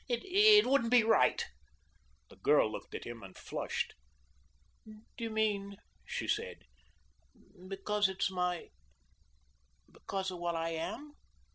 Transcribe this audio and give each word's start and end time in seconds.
"It 0.09 0.65
wouldn't 0.65 0.89
be 0.89 1.03
right." 1.03 1.45
The 2.31 2.35
girl 2.35 2.71
looked 2.71 2.95
at 2.95 3.03
him 3.03 3.21
and 3.21 3.37
flushed. 3.37 3.93
"Do 4.83 5.23
you 5.23 5.29
mean," 5.29 5.77
she 6.03 6.27
said, 6.27 6.63
"because 7.67 8.09
it's 8.09 8.31
my 8.31 8.69
because 9.91 10.31
of 10.31 10.39
what 10.39 10.55
I 10.55 10.69
am?" 10.69 11.13